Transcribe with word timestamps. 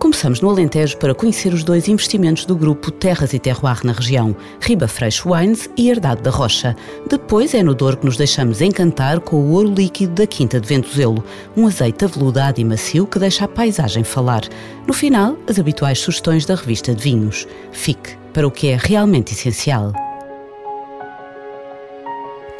Começamos 0.00 0.40
no 0.40 0.48
Alentejo 0.48 0.96
para 0.96 1.14
conhecer 1.14 1.52
os 1.52 1.62
dois 1.62 1.86
investimentos 1.86 2.46
do 2.46 2.56
grupo 2.56 2.90
Terras 2.90 3.34
e 3.34 3.38
Terroir 3.38 3.80
na 3.84 3.92
região, 3.92 4.34
Riba 4.58 4.88
Freixo 4.88 5.30
Wines 5.30 5.68
e 5.76 5.90
Herdade 5.90 6.22
da 6.22 6.30
Rocha. 6.30 6.74
Depois 7.06 7.52
é 7.52 7.62
no 7.62 7.74
Douro 7.74 7.98
que 7.98 8.06
nos 8.06 8.16
deixamos 8.16 8.62
encantar 8.62 9.20
com 9.20 9.36
o 9.36 9.50
ouro 9.50 9.74
líquido 9.74 10.14
da 10.14 10.26
Quinta 10.26 10.58
de 10.58 10.66
Ventozelo, 10.66 11.22
um 11.54 11.66
azeite 11.66 12.06
aveludado 12.06 12.58
e 12.58 12.64
macio 12.64 13.06
que 13.06 13.18
deixa 13.18 13.44
a 13.44 13.48
paisagem 13.48 14.02
falar. 14.02 14.40
No 14.86 14.94
final, 14.94 15.36
as 15.46 15.58
habituais 15.58 15.98
sugestões 15.98 16.46
da 16.46 16.54
revista 16.54 16.94
de 16.94 17.02
vinhos. 17.02 17.46
Fique 17.70 18.16
para 18.32 18.48
o 18.48 18.50
que 18.50 18.68
é 18.68 18.78
realmente 18.80 19.34
essencial. 19.34 19.92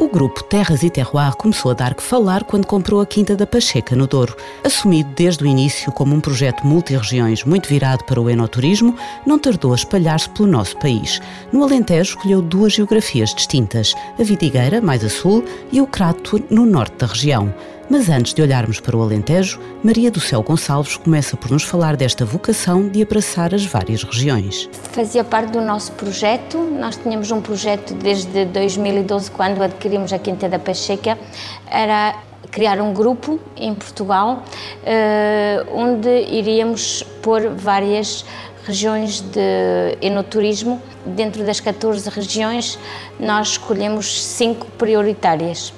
O 0.00 0.08
grupo 0.08 0.42
Terras 0.42 0.82
e 0.82 0.88
Terroir 0.88 1.36
começou 1.36 1.72
a 1.72 1.74
dar 1.74 1.92
que 1.92 2.02
falar 2.02 2.44
quando 2.44 2.66
comprou 2.66 3.02
a 3.02 3.06
Quinta 3.06 3.36
da 3.36 3.46
Pacheca, 3.46 3.94
no 3.94 4.06
Douro. 4.06 4.34
Assumido 4.64 5.10
desde 5.14 5.44
o 5.44 5.46
início 5.46 5.92
como 5.92 6.16
um 6.16 6.20
projeto 6.22 6.66
multi-regiões 6.66 7.44
muito 7.44 7.68
virado 7.68 8.02
para 8.04 8.18
o 8.18 8.30
enoturismo, 8.30 8.96
não 9.26 9.38
tardou 9.38 9.72
a 9.72 9.74
espalhar-se 9.74 10.30
pelo 10.30 10.48
nosso 10.48 10.74
país. 10.78 11.20
No 11.52 11.62
Alentejo 11.62 12.16
escolheu 12.16 12.40
duas 12.40 12.72
geografias 12.72 13.34
distintas, 13.34 13.94
a 14.18 14.22
Vidigueira, 14.22 14.80
mais 14.80 15.04
a 15.04 15.10
sul, 15.10 15.44
e 15.70 15.82
o 15.82 15.86
Crato, 15.86 16.42
no 16.48 16.64
norte 16.64 16.96
da 16.96 17.06
região. 17.06 17.54
Mas 17.90 18.08
antes 18.08 18.32
de 18.32 18.40
olharmos 18.40 18.78
para 18.78 18.96
o 18.96 19.02
Alentejo, 19.02 19.58
Maria 19.82 20.12
do 20.12 20.20
Céu 20.20 20.44
Gonçalves 20.44 20.96
começa 20.96 21.36
por 21.36 21.50
nos 21.50 21.64
falar 21.64 21.96
desta 21.96 22.24
vocação 22.24 22.88
de 22.88 23.02
abraçar 23.02 23.52
as 23.52 23.66
várias 23.66 24.04
regiões. 24.04 24.70
Fazia 24.92 25.24
parte 25.24 25.50
do 25.50 25.60
nosso 25.60 25.90
projeto. 25.92 26.56
Nós 26.58 26.96
tínhamos 26.96 27.32
um 27.32 27.40
projeto 27.40 27.92
desde 27.94 28.44
2012, 28.44 29.32
quando 29.32 29.60
adquirimos 29.60 30.12
a 30.12 30.20
Quinta 30.20 30.48
da 30.48 30.56
Pacheca, 30.56 31.18
era 31.68 32.14
criar 32.52 32.80
um 32.80 32.94
grupo 32.94 33.40
em 33.56 33.74
Portugal 33.74 34.44
eh, 34.84 35.66
onde 35.72 36.08
iríamos 36.30 37.02
pôr 37.20 37.48
várias 37.56 38.24
regiões 38.64 39.20
de 39.20 39.98
enoturismo. 40.00 40.80
Dentro 41.04 41.44
das 41.44 41.58
14 41.58 42.08
regiões, 42.08 42.78
nós 43.18 43.48
escolhemos 43.48 44.22
cinco 44.22 44.68
prioritárias. 44.78 45.72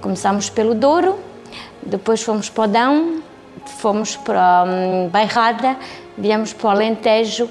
Começamos 0.00 0.50
pelo 0.50 0.74
Douro, 0.74 1.27
depois 1.82 2.22
fomos 2.22 2.48
para 2.48 2.64
o 2.64 2.66
Dão, 2.66 3.22
fomos 3.78 4.16
para 4.16 4.64
um, 4.66 5.08
Bairrada, 5.08 5.76
viemos 6.16 6.52
para 6.52 6.68
o 6.68 6.70
Alentejo 6.70 7.48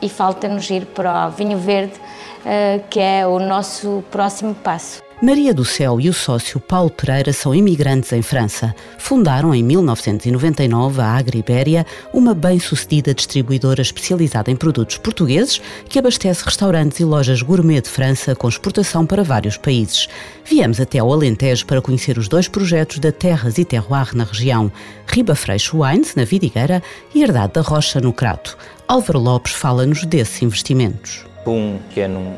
e 0.00 0.08
falta-nos 0.08 0.68
ir 0.70 0.86
para 0.86 1.28
o 1.28 1.30
Vinho 1.30 1.58
Verde, 1.58 1.94
uh, 1.94 2.82
que 2.88 3.00
é 3.00 3.26
o 3.26 3.38
nosso 3.38 4.04
próximo 4.10 4.54
passo. 4.54 5.09
Maria 5.22 5.52
do 5.52 5.66
Céu 5.66 6.00
e 6.00 6.08
o 6.08 6.14
sócio 6.14 6.58
Paulo 6.58 6.88
Pereira 6.88 7.30
são 7.30 7.54
imigrantes 7.54 8.10
em 8.14 8.22
França. 8.22 8.74
Fundaram 8.96 9.54
em 9.54 9.62
1999 9.62 11.02
a 11.02 11.08
Agribéria, 11.08 11.84
uma 12.10 12.32
bem-sucedida 12.32 13.12
distribuidora 13.12 13.82
especializada 13.82 14.50
em 14.50 14.56
produtos 14.56 14.96
portugueses 14.96 15.60
que 15.90 15.98
abastece 15.98 16.42
restaurantes 16.42 17.00
e 17.00 17.04
lojas 17.04 17.42
gourmet 17.42 17.82
de 17.82 17.90
França 17.90 18.34
com 18.34 18.48
exportação 18.48 19.04
para 19.04 19.22
vários 19.22 19.58
países. 19.58 20.08
Viemos 20.42 20.80
até 20.80 21.00
ao 21.00 21.12
Alentejo 21.12 21.66
para 21.66 21.82
conhecer 21.82 22.16
os 22.16 22.26
dois 22.26 22.48
projetos 22.48 22.98
da 22.98 23.12
Terras 23.12 23.58
e 23.58 23.64
Terroir 23.66 24.16
na 24.16 24.24
região, 24.24 24.72
Riba 25.06 25.34
Freixo 25.34 25.82
Wines, 25.82 26.14
na 26.14 26.24
Vidigueira, 26.24 26.82
e 27.14 27.22
Herdade 27.22 27.52
da 27.52 27.60
Rocha, 27.60 28.00
no 28.00 28.14
Crato. 28.14 28.56
Álvaro 28.88 29.18
Lopes 29.18 29.52
fala-nos 29.52 30.02
desses 30.06 30.40
investimentos. 30.40 31.26
Um 31.46 31.78
que 31.90 32.00
é 32.00 32.08
num, 32.08 32.34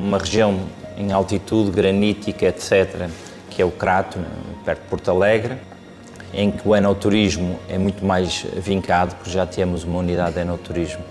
numa 0.00 0.16
região 0.16 0.58
em 0.96 1.12
altitude 1.12 1.70
granítica, 1.70 2.46
etc., 2.46 3.08
que 3.50 3.62
é 3.62 3.64
o 3.64 3.70
Crato, 3.70 4.18
perto 4.64 4.82
de 4.82 4.88
Porto 4.88 5.10
Alegre, 5.10 5.56
em 6.32 6.50
que 6.50 6.68
o 6.68 6.74
enoturismo 6.74 7.58
é 7.68 7.78
muito 7.78 8.04
mais 8.04 8.44
vincado, 8.56 9.14
porque 9.14 9.30
já 9.30 9.46
temos 9.46 9.84
uma 9.84 9.98
unidade 9.98 10.34
de 10.34 10.40
enoturismo 10.40 11.04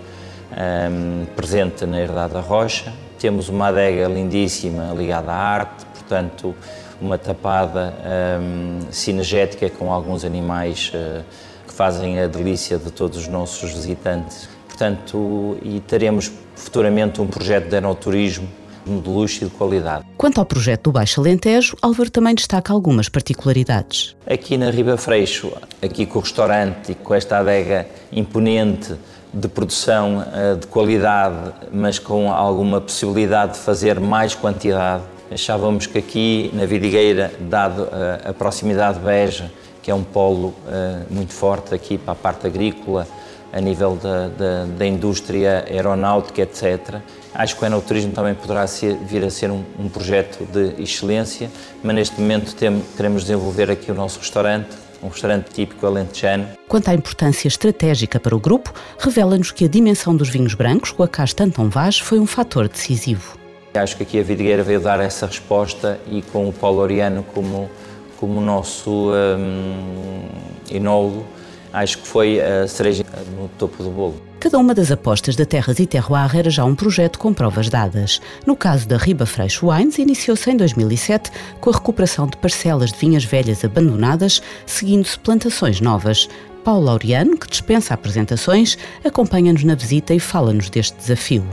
um, 0.52 1.24
presente 1.34 1.86
na 1.86 2.00
Herdade 2.00 2.34
da 2.34 2.40
Rocha. 2.40 2.92
Temos 3.18 3.48
uma 3.48 3.68
adega 3.68 4.06
lindíssima 4.06 4.92
ligada 4.94 5.32
à 5.32 5.36
arte, 5.36 5.86
portanto, 5.86 6.54
uma 7.00 7.16
tapada 7.16 7.94
um, 8.40 8.80
sinergética 8.90 9.70
com 9.70 9.90
alguns 9.92 10.24
animais 10.24 10.92
uh, 10.94 11.24
que 11.66 11.72
fazem 11.72 12.20
a 12.20 12.26
delícia 12.26 12.78
de 12.78 12.90
todos 12.90 13.18
os 13.18 13.28
nossos 13.28 13.72
visitantes. 13.72 14.48
Portanto, 14.68 15.56
e 15.62 15.80
teremos 15.80 16.30
futuramente 16.54 17.20
um 17.20 17.26
projeto 17.26 17.68
de 17.68 17.76
enoturismo 17.76 18.48
de 18.86 19.08
luxo 19.08 19.44
e 19.44 19.48
de 19.48 19.54
qualidade. 19.54 20.04
Quanto 20.16 20.38
ao 20.38 20.46
projeto 20.46 20.84
do 20.84 20.92
Baixo 20.92 21.20
Alentejo, 21.20 21.76
Álvaro 21.80 22.10
também 22.10 22.34
destaca 22.34 22.72
algumas 22.72 23.08
particularidades. 23.08 24.16
Aqui 24.26 24.56
na 24.56 24.70
Riba 24.70 24.96
Freixo, 24.96 25.52
aqui 25.82 26.06
com 26.06 26.18
o 26.18 26.22
restaurante 26.22 26.92
e 26.92 26.94
com 26.94 27.14
esta 27.14 27.38
adega 27.38 27.86
imponente 28.12 28.94
de 29.32 29.48
produção 29.48 30.24
eh, 30.32 30.54
de 30.54 30.66
qualidade, 30.66 31.52
mas 31.72 31.98
com 31.98 32.32
alguma 32.32 32.80
possibilidade 32.80 33.54
de 33.54 33.58
fazer 33.58 33.98
mais 33.98 34.34
quantidade, 34.34 35.02
achávamos 35.30 35.86
que 35.86 35.98
aqui 35.98 36.50
na 36.52 36.66
Vidigueira, 36.66 37.32
dado 37.40 37.88
a 38.24 38.32
proximidade 38.32 38.98
de 38.98 39.04
Beja, 39.04 39.50
que 39.82 39.90
é 39.90 39.94
um 39.94 40.02
polo 40.02 40.54
eh, 40.66 41.02
muito 41.10 41.32
forte 41.32 41.74
aqui 41.74 41.98
para 41.98 42.12
a 42.12 42.16
parte 42.16 42.46
agrícola, 42.46 43.06
a 43.54 43.60
nível 43.60 43.94
da, 43.94 44.26
da, 44.28 44.64
da 44.64 44.86
indústria 44.86 45.64
aeronáutica, 45.70 46.42
etc. 46.42 46.96
Acho 47.32 47.56
que 47.56 47.62
o 47.62 47.66
enoturismo 47.66 48.12
também 48.12 48.34
poderá 48.34 48.66
ser, 48.66 48.96
vir 48.96 49.24
a 49.24 49.30
ser 49.30 49.48
um, 49.50 49.62
um, 49.78 49.88
projeto 49.88 50.44
de 50.44 50.82
excelência, 50.82 51.48
mas 51.80 51.94
neste 51.94 52.20
momento 52.20 52.52
tem, 52.56 52.82
queremos 52.96 53.22
desenvolver 53.22 53.70
aqui 53.70 53.92
o 53.92 53.94
nosso 53.94 54.18
restaurante, 54.18 54.70
um 55.00 55.06
restaurante 55.06 55.50
típico 55.52 55.86
alentejano. 55.86 56.48
Quanto 56.66 56.88
à 56.88 56.94
importância 56.94 57.46
estratégica 57.46 58.18
para 58.18 58.34
o 58.34 58.40
grupo, 58.40 58.72
revela-nos 58.98 59.52
que 59.52 59.64
a 59.64 59.68
dimensão 59.68 60.16
dos 60.16 60.28
vinhos 60.28 60.54
brancos 60.54 60.90
com 60.90 61.04
a 61.04 61.08
casta 61.08 61.44
Antão 61.44 61.70
Vaz 61.70 62.00
foi 62.00 62.18
um 62.18 62.26
fator 62.26 62.68
decisivo. 62.68 63.38
Acho 63.72 63.96
que 63.96 64.02
aqui 64.02 64.18
a 64.18 64.22
Vidigueira 64.22 64.64
veio 64.64 64.80
dar 64.80 64.98
essa 64.98 65.26
resposta 65.26 66.00
e 66.10 66.22
com 66.22 66.48
o 66.48 66.52
Paulo 66.52 66.80
Oriano 66.80 67.24
como, 67.34 67.70
como 68.18 68.40
nosso 68.40 69.12
um, 69.12 70.28
enólogo, 70.70 71.24
acho 71.74 71.98
que 71.98 72.06
foi 72.06 72.40
a 72.40 72.66
cereja 72.68 73.04
no 73.36 73.48
topo 73.58 73.82
do 73.82 73.90
bolo. 73.90 74.22
Cada 74.38 74.58
uma 74.58 74.74
das 74.74 74.90
apostas 74.90 75.34
da 75.36 75.44
Terras 75.44 75.78
e 75.78 75.86
Terroir 75.86 76.36
era 76.36 76.50
já 76.50 76.64
um 76.64 76.74
projeto 76.74 77.18
com 77.18 77.32
provas 77.32 77.68
dadas. 77.68 78.20
No 78.46 78.54
caso 78.54 78.86
da 78.86 78.96
Riba 78.96 79.26
Freixo 79.26 79.70
Wines, 79.70 79.98
iniciou-se 79.98 80.50
em 80.50 80.56
2007 80.56 81.30
com 81.60 81.70
a 81.70 81.72
recuperação 81.72 82.26
de 82.26 82.36
parcelas 82.36 82.92
de 82.92 82.98
vinhas 82.98 83.24
velhas 83.24 83.64
abandonadas, 83.64 84.40
seguindo-se 84.66 85.18
plantações 85.18 85.80
novas. 85.80 86.28
Paulo 86.62 86.84
Laureano, 86.84 87.36
que 87.36 87.48
dispensa 87.48 87.94
apresentações, 87.94 88.78
acompanha-nos 89.04 89.64
na 89.64 89.74
visita 89.74 90.14
e 90.14 90.20
fala-nos 90.20 90.70
deste 90.70 90.96
desafio. 90.96 91.44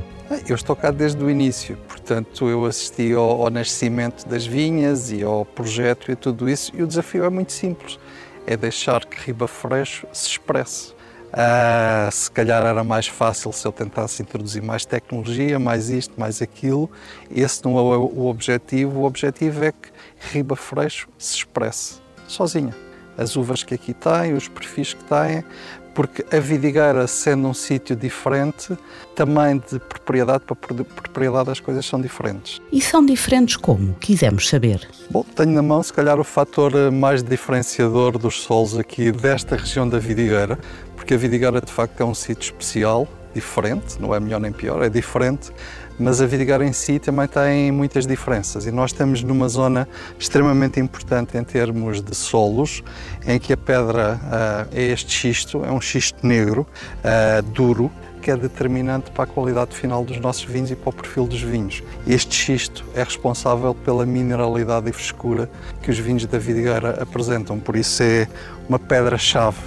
Eu 0.47 0.55
estou 0.55 0.75
cá 0.75 0.91
desde 0.91 1.21
o 1.21 1.29
início, 1.29 1.77
portanto, 1.87 2.47
eu 2.47 2.65
assisti 2.65 3.11
ao, 3.11 3.43
ao 3.43 3.49
nascimento 3.49 4.25
das 4.27 4.45
vinhas 4.45 5.11
e 5.11 5.23
ao 5.23 5.43
projeto 5.43 6.09
e 6.09 6.15
tudo 6.15 6.49
isso, 6.49 6.71
e 6.73 6.81
o 6.81 6.87
desafio 6.87 7.25
é 7.25 7.29
muito 7.29 7.51
simples 7.51 7.99
é 8.45 8.57
deixar 8.57 9.05
que 9.05 9.17
Riba 9.25 9.47
Freixo 9.47 10.07
se 10.11 10.29
expresse. 10.29 10.93
Uh, 11.31 12.11
se 12.11 12.29
calhar 12.29 12.65
era 12.65 12.83
mais 12.83 13.07
fácil 13.07 13.53
se 13.53 13.65
eu 13.65 13.71
tentasse 13.71 14.21
introduzir 14.21 14.61
mais 14.61 14.83
tecnologia, 14.83 15.57
mais 15.57 15.89
isto, 15.89 16.19
mais 16.19 16.41
aquilo. 16.41 16.89
Esse 17.33 17.63
não 17.63 17.77
é 17.77 17.97
o 17.97 18.25
objetivo. 18.25 18.99
O 18.99 19.03
objetivo 19.05 19.63
é 19.63 19.71
que 19.71 19.89
Riba 20.19 20.55
Freixo 20.55 21.07
se 21.17 21.37
expresse 21.37 22.01
sozinha. 22.27 22.75
As 23.17 23.35
uvas 23.35 23.63
que 23.63 23.73
aqui 23.73 23.93
têm, 23.93 24.33
os 24.33 24.47
perfis 24.47 24.93
que 24.93 25.03
têm, 25.03 25.43
porque 25.93 26.25
a 26.35 26.39
Vidigueira, 26.39 27.05
sendo 27.07 27.47
um 27.47 27.53
sítio 27.53 27.95
diferente, 27.95 28.77
também 29.15 29.61
de 29.69 29.79
propriedade 29.79 30.43
para 30.45 30.55
propriedade 30.55 31.49
as 31.49 31.59
coisas 31.59 31.85
são 31.85 31.99
diferentes. 31.99 32.61
E 32.71 32.81
são 32.81 33.05
diferentes 33.05 33.57
como? 33.57 33.93
Quisemos 33.95 34.47
saber. 34.47 34.87
Bom, 35.09 35.23
tenho 35.35 35.51
na 35.51 35.61
mão, 35.61 35.81
se 35.83 35.93
calhar, 35.93 36.19
o 36.19 36.23
fator 36.23 36.73
eh, 36.75 36.89
mais 36.89 37.21
diferenciador 37.23 38.17
dos 38.17 38.41
solos 38.41 38.77
aqui 38.77 39.11
desta 39.11 39.55
região 39.55 39.87
da 39.87 39.99
Vidigueira, 39.99 40.57
porque 40.95 41.13
a 41.13 41.17
Vidigueira, 41.17 41.61
de 41.61 41.71
facto, 41.71 42.01
é 42.01 42.05
um 42.05 42.13
sítio 42.13 42.51
especial, 42.51 43.07
diferente, 43.33 43.99
não 43.99 44.13
é 44.13 44.19
melhor 44.19 44.39
nem 44.39 44.51
pior, 44.51 44.83
é 44.83 44.89
diferente, 44.89 45.51
mas 45.99 46.21
a 46.21 46.25
Vidigueira 46.25 46.65
em 46.65 46.73
si 46.73 46.99
também 46.99 47.27
tem 47.27 47.71
muitas 47.71 48.07
diferenças 48.07 48.65
e 48.65 48.71
nós 48.71 48.91
estamos 48.91 49.21
numa 49.23 49.47
zona 49.47 49.87
extremamente 50.17 50.79
importante 50.79 51.37
em 51.37 51.43
termos 51.43 52.01
de 52.01 52.15
solos, 52.15 52.83
em 53.25 53.39
que 53.39 53.53
a 53.53 53.57
pedra 53.57 54.19
uh, 54.23 54.75
é 54.75 54.83
este 54.83 55.11
xisto, 55.11 55.63
é 55.63 55.71
um 55.71 55.79
xisto 55.79 56.25
negro, 56.25 56.65
uh, 56.97 57.41
duro, 57.43 57.91
que 58.21 58.29
é 58.29 58.37
determinante 58.37 59.09
para 59.11 59.23
a 59.23 59.27
qualidade 59.27 59.75
final 59.75 60.05
dos 60.05 60.19
nossos 60.19 60.43
vinhos 60.43 60.69
e 60.69 60.75
para 60.75 60.89
o 60.89 60.93
perfil 60.93 61.25
dos 61.25 61.41
vinhos. 61.41 61.83
Este 62.07 62.35
xisto 62.35 62.85
é 62.93 63.03
responsável 63.03 63.73
pela 63.73 64.05
mineralidade 64.05 64.89
e 64.89 64.93
frescura 64.93 65.49
que 65.81 65.89
os 65.89 65.97
vinhos 65.97 66.25
da 66.25 66.37
Vidigueira 66.37 67.01
apresentam, 67.01 67.59
por 67.59 67.75
isso 67.75 68.03
é 68.03 68.27
uma 68.69 68.77
pedra-chave 68.77 69.57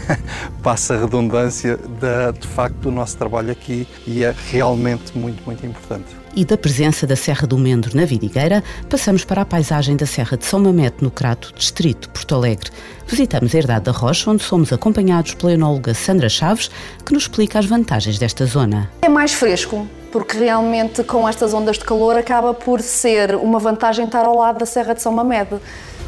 passa 0.62 0.94
a 0.94 1.00
redundância 1.00 1.78
da, 2.00 2.30
de 2.30 2.46
facto 2.46 2.76
do 2.76 2.90
nosso 2.90 3.16
trabalho 3.16 3.52
aqui 3.52 3.86
e 4.06 4.24
é 4.24 4.34
realmente 4.50 5.16
muito, 5.16 5.42
muito 5.44 5.64
importante 5.64 6.22
e 6.34 6.44
da 6.44 6.56
presença 6.56 7.06
da 7.06 7.14
Serra 7.14 7.46
do 7.46 7.58
Mendro 7.58 7.94
na 7.96 8.04
Vidigueira, 8.04 8.62
passamos 8.88 9.24
para 9.24 9.42
a 9.42 9.44
paisagem 9.44 9.96
da 9.96 10.06
Serra 10.06 10.36
de 10.36 10.46
São 10.46 10.60
Mamete, 10.60 11.02
no 11.02 11.10
Crato, 11.10 11.52
distrito 11.54 12.02
de 12.02 12.08
Porto 12.08 12.34
Alegre. 12.34 12.70
Visitamos 13.06 13.54
a 13.54 13.58
Herdade 13.58 13.84
da 13.84 13.92
Rocha, 13.92 14.30
onde 14.30 14.42
somos 14.42 14.72
acompanhados 14.72 15.34
pela 15.34 15.52
enóloga 15.52 15.92
Sandra 15.92 16.28
Chaves, 16.28 16.70
que 17.04 17.12
nos 17.12 17.24
explica 17.24 17.58
as 17.58 17.66
vantagens 17.66 18.18
desta 18.18 18.46
zona. 18.46 18.90
É 19.02 19.08
mais 19.08 19.34
fresco, 19.34 19.86
porque 20.10 20.38
realmente 20.38 21.04
com 21.04 21.28
estas 21.28 21.52
ondas 21.52 21.78
de 21.78 21.84
calor 21.84 22.16
acaba 22.16 22.54
por 22.54 22.80
ser 22.80 23.34
uma 23.34 23.58
vantagem 23.58 24.06
estar 24.06 24.24
ao 24.24 24.36
lado 24.36 24.58
da 24.58 24.66
Serra 24.66 24.94
de 24.94 25.02
São 25.02 25.12
Mamede. 25.12 25.54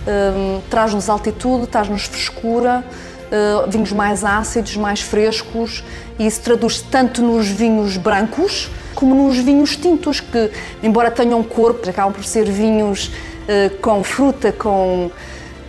Um, 0.06 0.60
traz-nos 0.70 1.08
altitude, 1.08 1.66
traz-nos 1.66 2.04
frescura, 2.04 2.84
uh, 3.30 3.70
vinhos 3.70 3.92
mais 3.92 4.24
ácidos, 4.24 4.76
mais 4.76 5.00
frescos, 5.00 5.84
e 6.18 6.26
isso 6.26 6.40
traduz-se 6.40 6.84
tanto 6.84 7.22
nos 7.22 7.48
vinhos 7.48 7.96
brancos, 7.96 8.70
como 8.94 9.14
nos 9.14 9.38
vinhos 9.38 9.76
tintos, 9.76 10.20
que, 10.20 10.50
embora 10.82 11.10
tenham 11.10 11.42
corpo, 11.42 11.88
acabam 11.88 12.12
por 12.12 12.24
ser 12.24 12.44
vinhos 12.50 13.08
uh, 13.08 13.76
com 13.80 14.02
fruta, 14.04 14.52
com, 14.52 15.10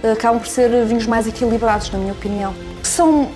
uh, 0.04 0.12
acabam 0.12 0.40
por 0.40 0.48
ser 0.48 0.86
vinhos 0.86 1.06
mais 1.06 1.28
equilibrados, 1.28 1.90
na 1.92 2.00
minha 2.00 2.14
opinião. 2.14 2.54
São 2.84 3.30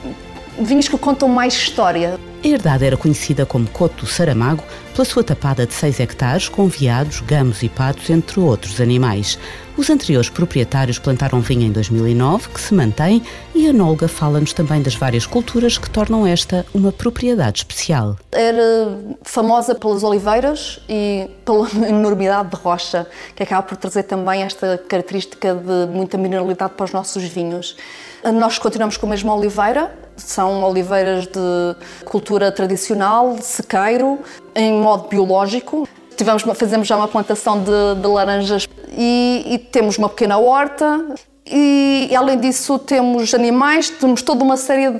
vinhos 0.59 0.87
que 0.87 0.97
contam 0.97 1.27
mais 1.27 1.53
história. 1.53 2.19
A 2.41 2.47
herdade 2.47 2.85
era 2.85 2.95
conhecida 2.95 3.45
como 3.45 3.69
Coto 3.69 4.05
do 4.05 4.07
Saramago 4.07 4.63
pela 4.93 5.03
sua 5.03 5.23
tapada 5.23 5.65
de 5.65 5.73
6 5.73 5.99
hectares 5.99 6.47
com 6.47 6.67
veados, 6.67 7.19
gamos 7.19 7.61
e 7.63 7.69
patos, 7.69 8.09
entre 8.09 8.39
outros 8.39 8.79
animais. 8.79 9.37
Os 9.75 9.89
anteriores 9.89 10.29
proprietários 10.29 10.99
plantaram 10.99 11.41
vinho 11.41 11.63
em 11.63 11.71
2009, 11.71 12.49
que 12.49 12.59
se 12.59 12.73
mantém, 12.73 13.21
e 13.53 13.67
a 13.67 13.73
Nolga 13.73 14.07
fala-nos 14.07 14.53
também 14.53 14.81
das 14.81 14.95
várias 14.95 15.25
culturas 15.25 15.77
que 15.77 15.89
tornam 15.89 16.25
esta 16.27 16.65
uma 16.73 16.91
propriedade 16.91 17.59
especial. 17.59 18.17
Era 18.31 18.97
famosa 19.23 19.75
pelas 19.75 20.03
oliveiras 20.03 20.79
e 20.87 21.29
pela 21.43 21.67
enormidade 21.87 22.49
de 22.49 22.55
rocha, 22.55 23.07
que 23.35 23.43
acaba 23.43 23.63
por 23.63 23.77
trazer 23.77 24.03
também 24.03 24.43
esta 24.43 24.77
característica 24.77 25.55
de 25.55 25.93
muita 25.93 26.17
mineralidade 26.17 26.73
para 26.73 26.85
os 26.85 26.91
nossos 26.91 27.23
vinhos. 27.23 27.75
Nós 28.33 28.57
continuamos 28.57 28.97
com 28.97 29.05
a 29.05 29.09
mesma 29.09 29.33
oliveira, 29.33 29.93
são 30.17 30.61
oliveiras 30.63 31.25
de 31.25 31.75
cultura 32.03 32.28
tradicional, 32.51 33.35
de 33.35 33.45
sequeiro, 33.45 34.19
em 34.55 34.73
modo 34.73 35.07
biológico. 35.07 35.87
Tivemos, 36.15 36.43
fazemos 36.55 36.87
já 36.87 36.97
uma 36.97 37.07
plantação 37.07 37.63
de, 37.63 38.01
de 38.01 38.07
laranjas 38.07 38.67
e, 38.91 39.43
e, 39.47 39.57
temos 39.57 39.97
uma 39.97 40.09
pequena 40.09 40.37
horta. 40.37 41.15
E, 41.45 42.13
além 42.15 42.37
disso, 42.37 42.77
temos 42.77 43.33
animais, 43.33 43.89
temos 43.89 44.21
toda 44.21 44.43
uma 44.43 44.57
série 44.57 44.91
de, 44.91 44.99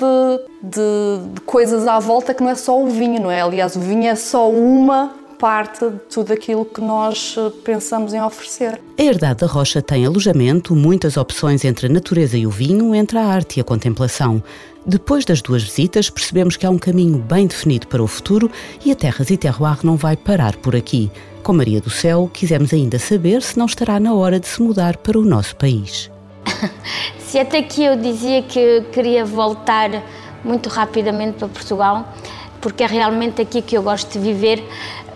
de, 0.64 1.34
de 1.34 1.42
coisas 1.42 1.86
à 1.88 2.00
volta 2.00 2.34
que 2.34 2.42
não 2.42 2.50
é 2.50 2.56
só 2.56 2.82
o 2.82 2.88
vinho, 2.88 3.22
não 3.22 3.30
é? 3.30 3.42
Aliás, 3.42 3.76
o 3.76 3.80
vinho 3.80 4.08
é 4.08 4.16
só 4.16 4.50
uma 4.50 5.14
parte 5.40 5.90
de 5.90 6.00
tudo 6.10 6.34
aquilo 6.34 6.66
que 6.66 6.82
nós 6.82 7.36
eh, 7.38 7.50
pensamos 7.64 8.14
em 8.14 8.22
oferecer. 8.22 8.80
A 8.98 9.02
Herdade 9.02 9.40
da 9.40 9.48
Rocha 9.48 9.82
tem 9.82 10.06
alojamento, 10.06 10.76
muitas 10.76 11.16
opções 11.16 11.64
entre 11.64 11.88
a 11.88 11.90
natureza 11.90 12.38
e 12.38 12.46
o 12.46 12.50
vinho, 12.50 12.94
entre 12.94 13.18
a 13.18 13.26
arte 13.26 13.58
e 13.58 13.62
a 13.62 13.64
contemplação. 13.64 14.44
Depois 14.86 15.24
das 15.24 15.42
duas 15.42 15.64
visitas, 15.64 16.10
percebemos 16.10 16.58
que 16.58 16.66
há 16.66 16.70
um 16.70 16.78
caminho 16.78 17.18
bem 17.18 17.48
definido 17.48 17.88
para 17.88 18.04
o 18.04 18.08
futuro 18.08 18.52
e 18.86 18.92
a 18.92 18.96
Terras 18.96 19.30
e 19.30 19.38
Terroir 19.38 19.78
não 19.82 19.96
vai 19.96 20.18
parar 20.18 20.58
por 20.58 20.76
aqui. 20.76 21.10
Com 21.42 21.54
Maria 21.54 21.80
do 21.80 21.90
Céu, 21.90 22.30
quisemos 22.34 22.74
ainda 22.74 23.00
saber 23.00 23.42
se 23.42 23.58
não 23.58 23.66
estará 23.66 24.00
na 24.00 24.14
hora 24.14 24.40
de 24.40 24.48
se 24.48 24.62
mudar 24.62 24.98
para 24.98 25.18
o 25.18 25.24
nosso 25.24 25.56
país. 25.56 26.12
se 27.20 27.40
até 27.40 27.60
aqui 27.60 27.86
eu 27.86 27.96
dizia 27.96 28.44
que 28.44 28.82
queria 28.92 29.24
voltar 29.24 30.04
muito 30.44 30.68
rapidamente 30.70 31.38
para 31.38 31.48
Portugal, 31.48 32.14
porque 32.60 32.84
é 32.84 32.88
realmente 32.88 33.42
aqui 33.42 33.62
que 33.62 33.78
eu 33.78 33.84
gosto 33.84 34.12
de 34.12 34.20
viver, 34.20 34.64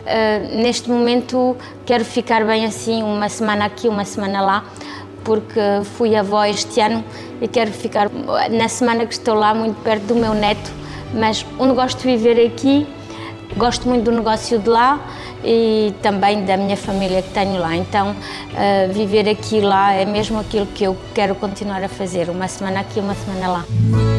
Uh, 0.03 0.61
neste 0.61 0.89
momento 0.89 1.55
quero 1.85 2.03
ficar 2.03 2.43
bem 2.45 2.65
assim, 2.65 3.01
uma 3.03 3.29
semana 3.29 3.65
aqui, 3.65 3.87
uma 3.87 4.03
semana 4.03 4.41
lá, 4.41 4.65
porque 5.23 5.59
fui 5.97 6.15
avó 6.15 6.43
este 6.43 6.81
ano 6.81 7.03
e 7.41 7.47
quero 7.47 7.71
ficar 7.71 8.09
na 8.51 8.67
semana 8.67 9.05
que 9.05 9.13
estou 9.13 9.33
lá 9.33 9.53
muito 9.53 9.81
perto 9.81 10.03
do 10.03 10.15
meu 10.15 10.33
neto. 10.33 10.71
Mas 11.13 11.45
onde 11.57 11.73
gosto 11.73 11.99
de 11.99 12.17
viver 12.17 12.45
aqui, 12.45 12.87
gosto 13.55 13.87
muito 13.87 14.03
do 14.03 14.11
negócio 14.11 14.59
de 14.59 14.69
lá 14.69 14.99
e 15.43 15.93
também 16.01 16.43
da 16.45 16.57
minha 16.57 16.77
família 16.77 17.21
que 17.21 17.29
tenho 17.29 17.59
lá. 17.59 17.75
Então, 17.75 18.11
uh, 18.11 18.93
viver 18.93 19.29
aqui 19.29 19.61
lá 19.61 19.93
é 19.93 20.05
mesmo 20.05 20.39
aquilo 20.39 20.65
que 20.65 20.83
eu 20.83 20.97
quero 21.13 21.35
continuar 21.35 21.83
a 21.83 21.89
fazer, 21.89 22.29
uma 22.29 22.47
semana 22.47 22.79
aqui, 22.79 22.99
uma 22.99 23.13
semana 23.13 23.47
lá. 23.47 24.12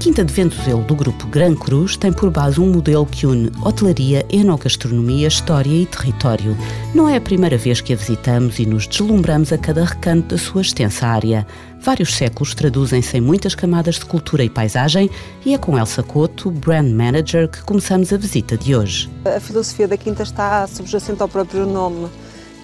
Quinta 0.00 0.24
de 0.24 0.32
Ventuzelo 0.32 0.84
do 0.84 0.94
grupo 0.94 1.26
Gran 1.26 1.56
Cruz 1.56 1.96
tem 1.96 2.12
por 2.12 2.30
base 2.30 2.60
um 2.60 2.72
modelo 2.72 3.04
que 3.04 3.26
une 3.26 3.50
hotelaria, 3.64 4.24
enogastronomia, 4.30 5.26
história 5.26 5.82
e 5.82 5.86
território. 5.86 6.56
Não 6.94 7.08
é 7.08 7.16
a 7.16 7.20
primeira 7.20 7.58
vez 7.58 7.80
que 7.80 7.92
a 7.92 7.96
visitamos 7.96 8.60
e 8.60 8.64
nos 8.64 8.86
deslumbramos 8.86 9.52
a 9.52 9.58
cada 9.58 9.84
recanto 9.84 10.28
da 10.28 10.38
sua 10.38 10.62
extensa 10.62 11.04
área. 11.04 11.44
Vários 11.80 12.14
séculos 12.14 12.54
traduzem-se 12.54 13.16
em 13.16 13.20
muitas 13.20 13.56
camadas 13.56 13.96
de 13.96 14.04
cultura 14.04 14.44
e 14.44 14.48
paisagem 14.48 15.10
e 15.44 15.52
é 15.52 15.58
com 15.58 15.76
Elsa 15.76 16.04
Couto, 16.04 16.48
Brand 16.52 16.92
Manager, 16.92 17.48
que 17.48 17.62
começamos 17.62 18.12
a 18.12 18.16
visita 18.16 18.56
de 18.56 18.76
hoje. 18.76 19.10
A 19.24 19.40
filosofia 19.40 19.88
da 19.88 19.96
Quinta 19.96 20.22
está 20.22 20.64
subjacente 20.68 21.20
ao 21.20 21.28
próprio 21.28 21.66
nome 21.66 22.08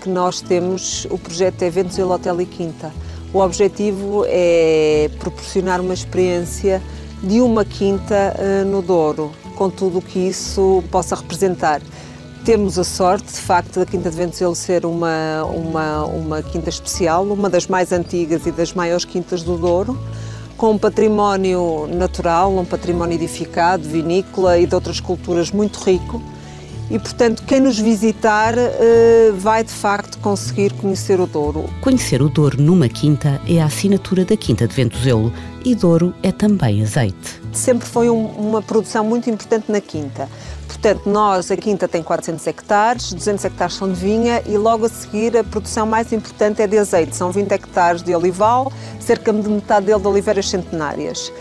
que 0.00 0.08
nós 0.08 0.40
temos. 0.40 1.04
O 1.10 1.18
projeto 1.18 1.62
é 1.62 1.70
Ventuzelo 1.70 2.12
Hotel 2.12 2.40
e 2.40 2.46
Quinta. 2.46 2.92
O 3.32 3.40
objetivo 3.40 4.24
é 4.28 5.10
proporcionar 5.18 5.80
uma 5.80 5.94
experiência 5.94 6.80
de 7.24 7.40
uma 7.40 7.64
quinta 7.64 8.36
uh, 8.38 8.64
no 8.64 8.82
Douro, 8.82 9.32
com 9.56 9.70
tudo 9.70 9.98
o 9.98 10.02
que 10.02 10.18
isso 10.18 10.84
possa 10.90 11.16
representar. 11.16 11.80
Temos 12.44 12.78
a 12.78 12.84
sorte, 12.84 13.32
de 13.32 13.40
facto, 13.40 13.80
da 13.80 13.86
Quinta 13.86 14.10
de 14.10 14.16
Ventuzelo 14.16 14.54
ser 14.54 14.84
uma, 14.84 15.42
uma, 15.44 16.04
uma 16.04 16.42
quinta 16.42 16.68
especial, 16.68 17.24
uma 17.24 17.48
das 17.48 17.66
mais 17.66 17.90
antigas 17.90 18.46
e 18.46 18.52
das 18.52 18.74
maiores 18.74 19.06
quintas 19.06 19.42
do 19.42 19.56
Douro, 19.56 19.98
com 20.56 20.72
um 20.72 20.78
património 20.78 21.86
natural, 21.86 22.54
um 22.54 22.64
património 22.64 23.14
edificado, 23.14 23.88
vinícola 23.88 24.58
e 24.58 24.66
de 24.66 24.74
outras 24.74 25.00
culturas 25.00 25.50
muito 25.50 25.80
rico 25.80 26.22
e, 26.90 26.98
portanto, 26.98 27.42
quem 27.46 27.60
nos 27.60 27.78
visitar 27.78 28.54
uh, 28.54 29.34
vai 29.36 29.64
de 29.64 29.72
facto 29.72 30.18
conseguir 30.18 30.72
conhecer 30.74 31.18
o 31.18 31.26
Douro. 31.26 31.64
Conhecer 31.80 32.20
o 32.20 32.28
Douro 32.28 32.60
numa 32.60 32.88
quinta 32.88 33.40
é 33.48 33.60
a 33.60 33.66
assinatura 33.66 34.24
da 34.24 34.36
Quinta 34.36 34.68
de 34.68 34.74
Ventuzelo 34.74 35.32
e 35.64 35.74
Douro 35.74 36.14
é 36.22 36.30
também 36.30 36.82
azeite. 36.82 37.40
Sempre 37.52 37.88
foi 37.88 38.10
um, 38.10 38.26
uma 38.26 38.60
produção 38.60 39.04
muito 39.04 39.30
importante 39.30 39.72
na 39.72 39.80
quinta. 39.80 40.28
Portanto, 40.66 41.08
nós, 41.08 41.50
a 41.50 41.56
quinta 41.56 41.88
tem 41.88 42.02
400 42.02 42.46
hectares, 42.46 43.12
200 43.14 43.44
hectares 43.46 43.74
são 43.74 43.90
de 43.90 43.94
vinha 43.94 44.42
e 44.44 44.58
logo 44.58 44.84
a 44.84 44.88
seguir 44.88 45.36
a 45.36 45.42
produção 45.42 45.86
mais 45.86 46.12
importante 46.12 46.60
é 46.60 46.66
de 46.66 46.76
azeite. 46.76 47.16
São 47.16 47.30
20 47.30 47.50
hectares 47.52 48.02
de 48.02 48.14
olival, 48.14 48.70
cerca 49.00 49.32
de 49.32 49.48
metade 49.48 49.86
dele 49.86 50.00
de 50.00 50.06
oliveiras 50.06 50.48
centenárias. 50.50 51.32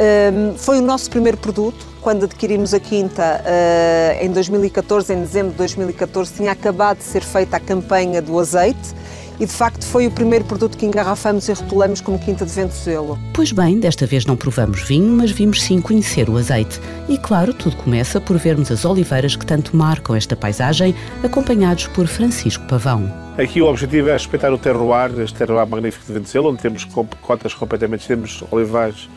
Um, 0.00 0.56
foi 0.56 0.78
o 0.78 0.82
nosso 0.82 1.08
primeiro 1.10 1.38
produto, 1.38 1.89
quando 2.00 2.24
adquirimos 2.24 2.74
a 2.74 2.80
quinta 2.80 3.42
uh, 3.42 4.24
em 4.24 4.30
2014, 4.30 5.12
em 5.12 5.20
dezembro 5.20 5.52
de 5.52 5.58
2014, 5.58 6.34
tinha 6.34 6.52
acabado 6.52 6.98
de 6.98 7.04
ser 7.04 7.22
feita 7.22 7.56
a 7.56 7.60
campanha 7.60 8.20
do 8.22 8.38
azeite 8.38 8.94
e 9.40 9.46
de 9.46 9.52
facto 9.52 9.86
foi 9.86 10.06
o 10.06 10.10
primeiro 10.10 10.44
produto 10.44 10.76
que 10.76 10.84
engarrafamos 10.84 11.48
e 11.48 11.52
rotulamos 11.54 12.02
como 12.02 12.18
Quinta 12.18 12.44
de 12.44 12.52
Ventuzelo. 12.52 13.18
Pois 13.32 13.52
bem, 13.52 13.80
desta 13.80 14.04
vez 14.04 14.26
não 14.26 14.36
provamos 14.36 14.82
vinho, 14.82 15.10
mas 15.16 15.30
vimos 15.30 15.62
sim 15.62 15.80
conhecer 15.80 16.28
o 16.28 16.36
azeite. 16.36 16.78
E 17.08 17.16
claro, 17.16 17.54
tudo 17.54 17.74
começa 17.76 18.20
por 18.20 18.36
vermos 18.36 18.70
as 18.70 18.84
oliveiras 18.84 19.36
que 19.36 19.46
tanto 19.46 19.74
marcam 19.74 20.14
esta 20.14 20.36
paisagem, 20.36 20.94
acompanhados 21.24 21.86
por 21.86 22.06
Francisco 22.06 22.66
Pavão. 22.66 23.10
Aqui 23.38 23.62
o 23.62 23.66
objetivo 23.66 24.10
é 24.10 24.12
respeitar 24.12 24.52
o 24.52 24.58
terroir, 24.58 25.18
este 25.18 25.38
terroir 25.38 25.66
magnífico 25.66 26.04
de 26.04 26.12
Ventuzelo, 26.12 26.50
onde 26.50 26.60
temos 26.60 26.86
cotas 27.22 27.54
completamente, 27.54 28.06
temos 28.06 28.44
olivais 28.50 29.08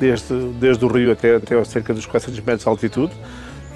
desde, 0.00 0.34
desde 0.58 0.84
o 0.84 0.88
rio 0.88 1.12
até, 1.12 1.36
até 1.36 1.62
cerca 1.64 1.94
dos 1.94 2.06
400 2.06 2.40
metros 2.40 2.62
de 2.62 2.68
altitude 2.68 3.12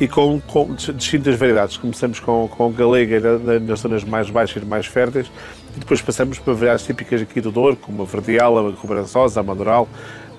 e 0.00 0.08
com, 0.08 0.40
com 0.40 0.74
distintas 0.74 1.36
variedades. 1.36 1.76
Começamos 1.76 2.18
com, 2.18 2.48
com 2.48 2.72
galega 2.72 3.38
nas 3.60 3.80
zonas 3.80 4.02
mais 4.02 4.30
baixas 4.30 4.62
e 4.62 4.66
mais 4.66 4.86
férteis 4.86 5.30
e 5.76 5.80
depois 5.80 6.00
passamos 6.00 6.38
para 6.38 6.52
variedades 6.52 6.86
típicas 6.86 7.22
aqui 7.22 7.40
do 7.40 7.50
Douro, 7.50 7.76
como 7.76 8.02
a 8.02 8.06
verdeal, 8.06 8.68
a 8.68 8.72
cobrançosa, 8.72 9.40
a 9.40 9.42
madural, 9.42 9.88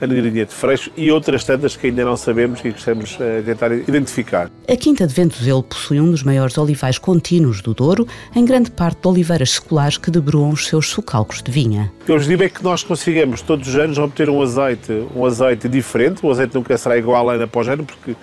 a 0.01 0.07
negrinha 0.07 0.45
de 0.45 0.53
Freixo 0.53 0.91
e 0.95 1.11
outras 1.11 1.43
tantas 1.43 1.75
que 1.75 1.87
ainda 1.87 2.03
não 2.03 2.17
sabemos 2.17 2.59
e 2.59 2.71
que 2.71 2.79
estamos 2.79 3.15
a 3.15 3.43
tentar 3.43 3.71
identificar. 3.71 4.49
A 4.67 4.75
Quinta 4.75 5.07
de 5.07 5.13
Ventuzelo 5.13 5.63
possui 5.63 5.99
um 6.01 6.11
dos 6.11 6.23
maiores 6.23 6.57
olivais 6.57 6.97
contínuos 6.97 7.61
do 7.61 7.73
Douro, 7.73 8.07
em 8.35 8.43
grande 8.43 8.71
parte 8.71 9.01
de 9.01 9.07
oliveiras 9.07 9.51
seculares 9.51 9.97
que 9.97 10.11
debruam 10.11 10.49
os 10.49 10.67
seus 10.67 10.89
socalcos 10.89 11.41
de 11.41 11.51
vinha. 11.51 11.91
O 12.01 12.05
que 12.05 12.11
eu 12.11 12.17
vos 12.17 12.27
digo 12.27 12.43
é 12.43 12.49
que 12.49 12.63
nós 12.63 12.83
conseguimos 12.83 13.41
todos 13.41 13.67
os 13.67 13.75
anos 13.75 13.97
obter 13.97 14.29
um 14.29 14.41
azeite, 14.41 15.07
um 15.15 15.25
azeite 15.25 15.69
diferente, 15.69 16.25
o 16.25 16.31
azeite 16.31 16.55
nunca 16.55 16.77
será 16.77 16.97
igual 16.97 17.29
ano 17.29 17.43
após 17.43 17.67
ano, 17.67 17.85
porque 17.85 18.15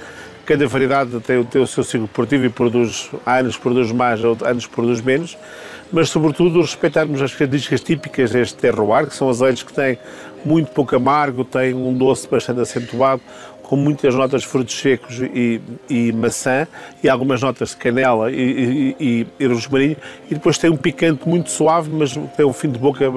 cada 0.44 0.66
variedade 0.66 1.20
tem, 1.20 1.42
tem 1.44 1.62
o 1.62 1.66
seu 1.66 1.84
ciclo 1.84 2.08
produtivo 2.08 2.44
e 2.46 2.48
produz, 2.50 3.10
anos 3.24 3.56
produz 3.56 3.90
mais, 3.92 4.20
anos 4.22 4.66
produz 4.66 5.00
menos, 5.00 5.36
mas 5.92 6.08
sobretudo 6.08 6.60
respeitarmos 6.60 7.20
as 7.20 7.34
características 7.34 7.80
típicas 7.82 8.30
deste 8.30 8.56
terroir, 8.56 9.06
que 9.06 9.14
são 9.14 9.28
azeites 9.28 9.62
que 9.62 9.72
têm 9.72 9.98
muito 10.44 10.72
pouco 10.72 10.96
amargo, 10.96 11.44
têm 11.44 11.74
um 11.74 11.92
doce 11.92 12.26
bastante 12.26 12.60
acentuado, 12.60 13.22
com 13.72 13.76
muitas 13.76 14.14
notas 14.14 14.42
de 14.42 14.48
frutos 14.48 14.78
secos 14.78 15.18
e, 15.18 15.58
e 15.88 16.12
maçã, 16.12 16.68
e 17.02 17.08
algumas 17.08 17.40
notas 17.40 17.70
de 17.70 17.76
canela 17.76 18.30
e, 18.30 18.94
e, 19.00 19.26
e, 19.40 19.46
rosmarinho, 19.46 19.96
e 20.30 20.34
depois 20.34 20.58
tem 20.58 20.68
um 20.68 20.76
picante 20.76 21.26
muito 21.26 21.50
suave, 21.50 21.88
mas 21.90 22.12
tem 22.36 22.44
um 22.44 22.52
fim 22.52 22.70
de 22.70 22.78
boca 22.78 23.10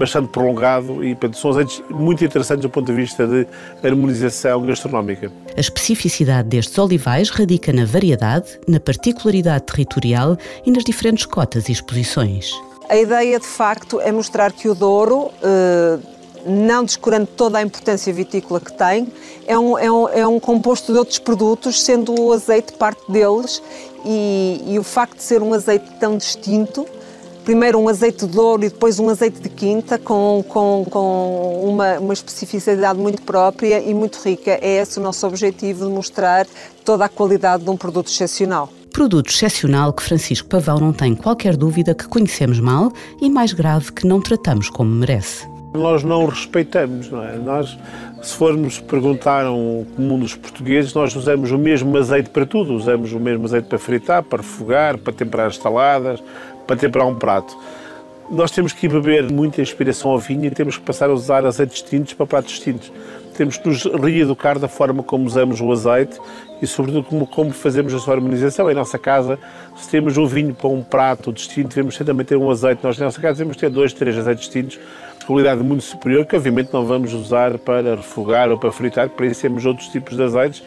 bastante 0.00 0.26
prolongado, 0.32 1.04
e 1.04 1.14
portanto, 1.14 1.38
são 1.38 1.52
azeites 1.52 1.80
muito 1.88 2.24
interessantes 2.24 2.62
do 2.62 2.68
ponto 2.68 2.86
de 2.86 2.94
vista 2.94 3.28
de 3.28 3.46
harmonização 3.80 4.66
gastronómica. 4.66 5.30
A 5.56 5.60
especificidade 5.60 6.48
destes 6.48 6.76
olivais 6.78 7.30
radica 7.30 7.72
na 7.72 7.84
variedade, 7.84 8.58
na 8.66 8.80
particularidade 8.80 9.66
territorial 9.66 10.36
e 10.66 10.72
nas 10.72 10.82
diferentes 10.82 11.26
cotas 11.26 11.68
e 11.68 11.72
exposições. 11.72 12.50
A 12.88 12.96
ideia, 12.96 13.38
de 13.38 13.46
facto, 13.46 14.00
é 14.00 14.10
mostrar 14.10 14.50
que 14.50 14.68
o 14.68 14.74
Douro, 14.74 15.30
eh, 15.40 15.98
não 16.46 16.84
descurando 16.84 17.26
toda 17.26 17.58
a 17.58 17.62
importância 17.62 18.12
vitícola 18.12 18.60
que 18.60 18.72
tem, 18.72 19.08
é 19.46 19.58
um, 19.58 19.78
é 19.78 19.90
um, 19.90 20.08
é 20.08 20.26
um 20.26 20.40
composto 20.40 20.92
de 20.92 20.98
outros 20.98 21.18
produtos, 21.18 21.82
sendo 21.82 22.18
o 22.20 22.32
azeite 22.32 22.72
parte 22.72 23.02
deles, 23.10 23.62
e, 24.04 24.62
e 24.66 24.78
o 24.78 24.82
facto 24.82 25.16
de 25.16 25.22
ser 25.22 25.42
um 25.42 25.54
azeite 25.54 25.86
tão 26.00 26.16
distinto, 26.16 26.86
primeiro 27.44 27.78
um 27.78 27.88
azeite 27.88 28.26
de 28.26 28.38
ouro 28.38 28.64
e 28.64 28.68
depois 28.68 28.98
um 28.98 29.08
azeite 29.08 29.40
de 29.40 29.48
quinta, 29.48 29.98
com, 29.98 30.44
com, 30.48 30.86
com 30.88 31.60
uma, 31.64 31.98
uma 31.98 32.12
especificidade 32.12 32.98
muito 32.98 33.22
própria 33.22 33.80
e 33.80 33.92
muito 33.94 34.20
rica. 34.24 34.58
É 34.60 34.80
esse 34.80 34.98
o 34.98 35.02
nosso 35.02 35.26
objetivo, 35.26 35.86
de 35.86 35.92
mostrar 35.92 36.46
toda 36.84 37.04
a 37.04 37.08
qualidade 37.08 37.64
de 37.64 37.70
um 37.70 37.76
produto 37.76 38.08
excepcional. 38.08 38.68
Produto 38.92 39.30
excepcional 39.30 39.92
que 39.92 40.02
Francisco 40.02 40.48
Pavão 40.48 40.78
não 40.78 40.92
tem 40.92 41.14
qualquer 41.14 41.56
dúvida 41.56 41.94
que 41.94 42.06
conhecemos 42.06 42.60
mal 42.60 42.92
e, 43.20 43.30
mais 43.30 43.52
grave, 43.52 43.90
que 43.90 44.06
não 44.06 44.20
tratamos 44.20 44.68
como 44.68 44.90
merece. 44.90 45.46
Nós 45.74 46.02
não 46.02 46.26
respeitamos, 46.26 47.08
não 47.10 47.24
é? 47.24 47.36
Nós, 47.36 47.78
se 48.22 48.34
formos 48.34 48.78
perguntar 48.78 49.46
a 49.46 49.52
um 49.52 49.86
comum 49.96 50.18
dos 50.18 50.34
portugueses, 50.34 50.92
nós 50.92 51.16
usamos 51.16 51.50
o 51.50 51.56
mesmo 51.56 51.96
azeite 51.96 52.28
para 52.28 52.44
tudo. 52.44 52.74
Usamos 52.74 53.12
o 53.12 53.18
mesmo 53.18 53.46
azeite 53.46 53.68
para 53.68 53.78
fritar, 53.78 54.22
para 54.22 54.42
refogar, 54.42 54.98
para 54.98 55.12
temperar 55.14 55.46
as 55.46 55.56
saladas, 55.56 56.22
para 56.66 56.76
temperar 56.76 57.08
um 57.08 57.14
prato. 57.14 57.56
Nós 58.30 58.50
temos 58.50 58.72
que 58.72 58.86
beber 58.86 59.30
muita 59.32 59.62
inspiração 59.62 60.10
ao 60.10 60.18
vinho 60.18 60.44
e 60.44 60.50
temos 60.50 60.76
que 60.76 60.82
passar 60.82 61.08
a 61.08 61.12
usar 61.12 61.44
azeites 61.46 61.80
distintos 61.80 62.12
para 62.12 62.26
pratos 62.26 62.52
distintos. 62.52 62.92
Temos 63.34 63.56
que 63.56 63.66
nos 63.66 63.84
reeducar 63.84 64.58
da 64.58 64.68
forma 64.68 65.02
como 65.02 65.24
usamos 65.24 65.58
o 65.62 65.72
azeite 65.72 66.18
e, 66.60 66.66
sobretudo, 66.66 67.04
como, 67.04 67.26
como 67.26 67.50
fazemos 67.50 67.94
a 67.94 67.98
sua 67.98 68.14
harmonização. 68.14 68.70
Em 68.70 68.74
nossa 68.74 68.98
casa, 68.98 69.38
se 69.74 69.88
temos 69.88 70.18
um 70.18 70.26
vinho 70.26 70.54
para 70.54 70.68
um 70.68 70.82
prato 70.82 71.32
distinto, 71.32 71.70
devemos 71.70 71.96
também 71.96 72.26
ter 72.26 72.36
um 72.36 72.50
azeite. 72.50 72.84
Nós, 72.84 72.98
na 72.98 73.06
nossa 73.06 73.20
casa, 73.20 73.38
devemos 73.38 73.56
ter 73.56 73.70
dois, 73.70 73.94
três 73.94 74.18
azeites 74.18 74.44
distintos 74.44 74.78
qualidade 75.32 75.62
muito 75.62 75.82
superior, 75.82 76.26
que 76.26 76.36
obviamente 76.36 76.70
não 76.72 76.84
vamos 76.84 77.14
usar 77.14 77.58
para 77.58 77.96
refogar 77.96 78.50
ou 78.50 78.58
para 78.58 78.70
fritar, 78.70 79.08
temos 79.08 79.64
outros 79.64 79.88
tipos 79.88 80.14
de 80.14 80.22
azeites 80.22 80.62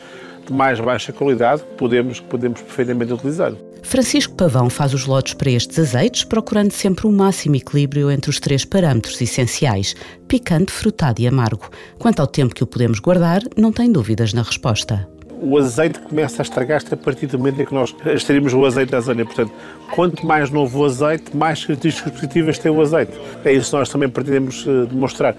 de 0.46 0.52
mais 0.52 0.80
baixa 0.80 1.14
qualidade 1.14 1.62
que 1.62 1.76
podemos, 1.76 2.20
que 2.20 2.28
podemos 2.28 2.62
perfeitamente 2.62 3.14
utilizar. 3.14 3.54
Francisco 3.84 4.34
Pavão 4.34 4.68
faz 4.68 4.96
os 4.96 5.06
lotes 5.06 5.36
para 5.36 5.52
estes 5.52 5.78
azeites, 5.78 6.24
procurando 6.24 6.72
sempre 6.72 7.06
o 7.06 7.10
um 7.10 7.14
máximo 7.14 7.56
equilíbrio 7.56 8.10
entre 8.10 8.32
os 8.32 8.40
três 8.40 8.66
parâmetros 8.66 9.22
essenciais: 9.22 9.96
picante, 10.28 10.72
frutado 10.72 11.22
e 11.22 11.28
amargo. 11.28 11.70
Quanto 12.00 12.20
ao 12.20 12.28
tempo 12.28 12.56
que 12.56 12.64
o 12.64 12.68
podemos 12.68 13.00
guardar, 13.00 13.44
não 13.56 13.72
tem 13.72 13.92
dúvidas 13.92 14.34
na 14.34 14.42
resposta 14.42 15.08
o 15.42 15.58
azeite 15.58 16.00
começa 16.00 16.42
a 16.42 16.44
estragar-se 16.44 16.94
a 16.94 16.98
partir 16.98 17.28
do 17.28 17.38
momento 17.38 17.62
em 17.62 17.66
que 17.66 17.74
nós 17.74 17.96
extraímos 18.06 18.54
o 18.54 18.66
azeite 18.66 18.92
da 18.92 19.00
zona. 19.00 19.26
Portanto, 19.26 19.52
quanto 19.94 20.26
mais 20.26 20.50
novo 20.50 20.80
o 20.80 20.86
azeite, 20.86 21.36
mais 21.36 21.64
características 21.66 22.14
positivas 22.14 22.58
tem 22.58 22.72
o 22.72 22.82
azeite. 22.82 23.14
É 23.44 23.54
isso 23.54 23.72
que 23.72 23.78
nós 23.78 23.90
também 23.90 24.10
pretendemos 24.10 24.66
uh, 24.66 24.86
demonstrar. 24.86 25.36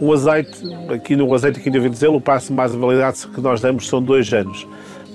O 0.00 0.12
azeite, 0.12 0.62
aqui 0.94 1.16
no 1.16 1.32
azeite 1.34 1.58
aqui 1.58 1.70
de 1.70 1.78
Vintezelo, 1.80 2.16
o 2.16 2.20
passo 2.20 2.52
mais 2.52 2.72
de 2.72 2.78
validade 2.78 3.26
que 3.26 3.40
nós 3.40 3.60
damos 3.60 3.88
são 3.88 4.02
dois 4.02 4.32
anos. 4.32 4.66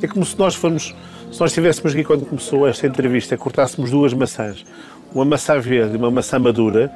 É 0.02 0.08
como 0.08 0.25
se 0.25 0.38
nós 0.38 0.56
formos, 0.56 0.94
se 1.32 1.40
nós 1.40 1.52
estivéssemos 1.52 1.94
aqui 1.94 2.04
quando 2.04 2.25
começou 2.25 2.68
esta 2.68 2.86
entrevista, 2.86 3.38
cortássemos 3.38 3.92
duas 3.92 4.13
maçãs, 4.13 4.66
uma 5.13 5.24
maçã 5.24 5.60
verde 5.60 5.94
e 5.94 5.98
uma 5.98 6.12
maçã 6.12 6.38
madura, 6.38 6.92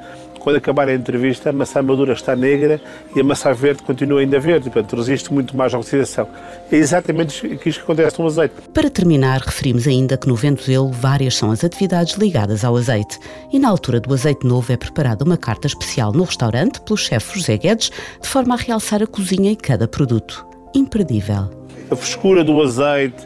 quando 0.48 0.56
acabar 0.56 0.88
a 0.88 0.94
entrevista, 0.94 1.50
a 1.50 1.52
maçã 1.52 1.82
madura 1.82 2.14
está 2.14 2.34
negra 2.34 2.80
e 3.14 3.20
a 3.20 3.22
maçã 3.22 3.52
verde 3.52 3.82
continua 3.82 4.20
ainda 4.20 4.40
verde, 4.40 4.70
portanto, 4.70 4.96
resiste 4.96 5.30
muito 5.30 5.54
mais 5.54 5.74
à 5.74 5.78
oxidação. 5.78 6.26
É 6.72 6.76
exatamente 6.76 7.46
isto 7.46 7.58
que 7.58 7.80
acontece 7.80 8.18
no 8.18 8.26
azeite. 8.26 8.54
Para 8.72 8.88
terminar, 8.88 9.42
referimos 9.42 9.86
ainda 9.86 10.16
que 10.16 10.26
no 10.26 10.34
Ventuzelo 10.34 10.90
várias 10.90 11.36
são 11.36 11.50
as 11.50 11.62
atividades 11.62 12.14
ligadas 12.14 12.64
ao 12.64 12.74
azeite 12.78 13.18
e 13.52 13.58
na 13.58 13.68
altura 13.68 14.00
do 14.00 14.14
azeite 14.14 14.46
novo 14.46 14.72
é 14.72 14.76
preparada 14.78 15.22
uma 15.22 15.36
carta 15.36 15.66
especial 15.66 16.14
no 16.14 16.24
restaurante 16.24 16.80
pelo 16.80 16.96
chefe 16.96 17.38
José 17.38 17.58
Guedes, 17.58 17.90
de 18.18 18.26
forma 18.26 18.54
a 18.54 18.56
realçar 18.56 19.02
a 19.02 19.06
cozinha 19.06 19.52
e 19.52 19.56
cada 19.56 19.86
produto. 19.86 20.46
Imperdível. 20.74 21.50
A 21.90 21.94
frescura 21.94 22.42
do 22.42 22.62
azeite, 22.62 23.22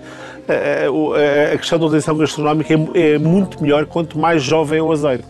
a, 1.53 1.57
questão 1.57 1.79
da 1.79 1.85
utilização 1.85 2.17
gastronómica 2.17 2.75
é, 2.75 3.13
é 3.13 3.19
muito 3.19 3.63
melhor 3.63 3.87
quanto 3.87 4.19
mais 4.19 4.43
jovem 4.43 4.81
é 4.81 4.83
o 4.83 4.91
azeite 4.91 5.25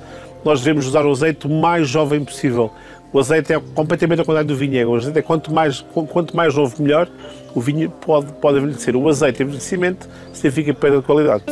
nós 0.45 0.61
devemos 0.61 0.87
usar 0.87 1.07
o 1.07 1.11
azeite 1.11 1.47
o 1.47 1.51
mais 1.51 1.89
jovem 1.89 2.25
possível. 2.25 2.71
O 3.13 3.19
azeite 3.19 3.53
é 3.53 3.61
completamente 3.75 4.21
ao 4.21 4.25
contrário 4.25 4.49
do 4.49 4.57
vinho. 4.57 4.91
O 4.91 4.97
azeite 4.97 5.19
é 5.19 5.23
quanto 5.23 5.53
mais, 5.53 5.85
quanto 6.11 6.35
mais 6.35 6.55
novo, 6.55 6.83
melhor. 6.83 7.09
O 7.55 7.61
vinho 7.61 7.91
pode, 7.91 8.33
pode 8.35 8.59
envelhecer. 8.59 8.97
O 8.97 9.09
azeite, 9.09 9.43
envelhecimento, 9.43 10.09
significa 10.33 10.73
perda 10.73 10.99
de 10.99 11.03
qualidade. 11.05 11.45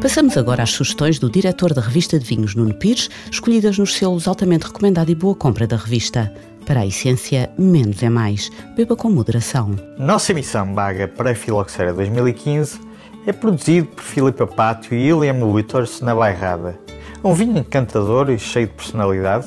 Passamos 0.00 0.36
agora 0.36 0.62
às 0.62 0.70
sugestões 0.70 1.18
do 1.18 1.28
diretor 1.28 1.74
da 1.74 1.80
revista 1.80 2.20
de 2.20 2.24
vinhos, 2.24 2.54
Nuno 2.54 2.72
Pires, 2.72 3.10
escolhidas 3.32 3.76
nos 3.78 3.94
selos 3.94 4.28
altamente 4.28 4.66
recomendado 4.66 5.10
e 5.10 5.14
boa 5.14 5.34
compra 5.34 5.66
da 5.66 5.76
revista. 5.76 6.32
Para 6.64 6.80
a 6.80 6.86
essência, 6.86 7.50
menos 7.58 8.00
é 8.02 8.08
mais. 8.08 8.48
Beba 8.76 8.94
com 8.94 9.10
moderação. 9.10 9.74
Nossa 9.98 10.30
emissão 10.30 10.72
Baga 10.72 11.08
para 11.08 11.32
a 11.32 11.34
Filoxera 11.34 11.92
2015 11.92 12.87
é 13.28 13.32
produzido 13.32 13.88
por 13.88 14.02
Filipe 14.02 14.42
Apátio 14.42 14.96
e 14.96 15.12
William 15.12 15.44
Witters 15.44 16.00
na 16.00 16.14
Bairrada. 16.14 16.78
Um 17.22 17.34
vinho 17.34 17.58
encantador 17.58 18.30
e 18.30 18.38
cheio 18.38 18.68
de 18.68 18.72
personalidade, 18.72 19.46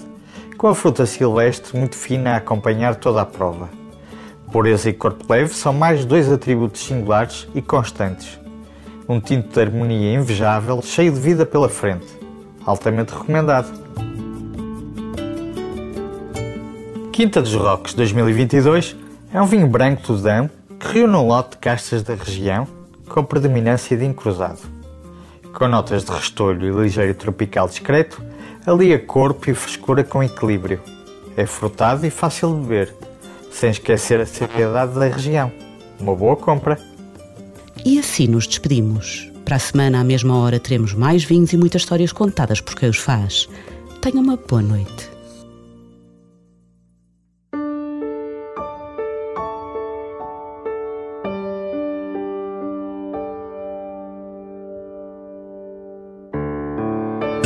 com 0.55 0.67
a 0.67 0.75
fruta 0.75 1.03
silvestre 1.07 1.75
muito 1.75 1.95
fina 1.95 2.33
a 2.33 2.35
acompanhar 2.35 2.93
toda 2.93 3.21
a 3.21 3.25
prova. 3.25 3.69
Pureza 4.51 4.87
e 4.87 4.93
corpo 4.93 5.25
leve 5.27 5.55
são 5.55 5.73
mais 5.73 6.05
dois 6.05 6.31
atributos 6.31 6.79
singulares 6.81 7.47
e 7.55 7.61
constantes. 7.61 8.39
Um 9.09 9.19
tinto 9.19 9.51
de 9.51 9.59
harmonia 9.59 10.13
invejável, 10.13 10.79
cheio 10.83 11.11
de 11.11 11.19
vida 11.19 11.43
pela 11.43 11.67
frente. 11.67 12.05
Altamente 12.63 13.13
recomendado. 13.13 13.71
Quinta 17.11 17.41
dos 17.41 17.55
Roques 17.55 17.95
2022 17.95 18.95
é 19.33 19.41
um 19.41 19.47
vinho 19.47 19.65
branco 19.65 20.03
Tudão 20.03 20.47
que 20.79 20.87
reúne 20.87 21.15
um 21.15 21.25
lote 21.25 21.51
de 21.51 21.57
castas 21.57 22.03
da 22.03 22.13
região 22.13 22.80
com 23.11 23.25
predominância 23.25 23.97
de 23.97 24.05
encruzado. 24.05 24.59
Com 25.53 25.67
notas 25.67 26.05
de 26.05 26.11
restolho 26.11 26.65
e 26.65 26.83
ligeiro 26.83 27.13
tropical 27.13 27.67
discreto, 27.67 28.23
alia 28.65 28.97
corpo 28.97 29.49
e 29.49 29.53
frescura 29.53 30.01
com 30.01 30.23
equilíbrio. 30.23 30.79
É 31.35 31.45
frutado 31.45 32.05
e 32.05 32.09
fácil 32.09 32.55
de 32.55 32.61
beber, 32.61 32.95
sem 33.51 33.69
esquecer 33.69 34.21
a 34.21 34.25
seriedade 34.25 34.93
da 34.97 35.07
região. 35.07 35.51
Uma 35.99 36.15
boa 36.15 36.37
compra. 36.37 36.79
E 37.83 37.99
assim 37.99 38.27
nos 38.27 38.47
despedimos. 38.47 39.29
Para 39.43 39.57
a 39.57 39.59
semana, 39.59 39.99
à 39.99 40.03
mesma 40.03 40.37
hora, 40.37 40.59
teremos 40.59 40.93
mais 40.93 41.23
vinhos 41.25 41.51
e 41.51 41.57
muitas 41.57 41.81
histórias 41.81 42.13
contadas 42.13 42.61
por 42.61 42.75
quem 42.75 42.89
os 42.89 42.97
faz. 42.97 43.49
Tenha 44.01 44.21
uma 44.21 44.37
boa 44.37 44.61
noite. 44.61 45.10